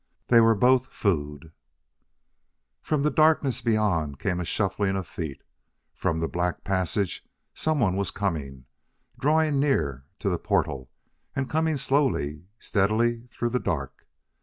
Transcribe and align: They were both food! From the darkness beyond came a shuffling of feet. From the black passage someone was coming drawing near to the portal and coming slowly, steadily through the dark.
They 0.29 0.41
were 0.41 0.55
both 0.55 0.87
food! 0.87 1.51
From 2.81 3.03
the 3.03 3.11
darkness 3.11 3.61
beyond 3.61 4.17
came 4.17 4.39
a 4.39 4.45
shuffling 4.45 4.95
of 4.95 5.05
feet. 5.07 5.43
From 5.93 6.19
the 6.21 6.27
black 6.27 6.63
passage 6.63 7.23
someone 7.53 7.95
was 7.95 8.09
coming 8.09 8.65
drawing 9.19 9.59
near 9.59 10.07
to 10.17 10.27
the 10.27 10.39
portal 10.39 10.89
and 11.35 11.47
coming 11.47 11.77
slowly, 11.77 12.45
steadily 12.57 13.27
through 13.27 13.49
the 13.51 13.59
dark. 13.59 14.07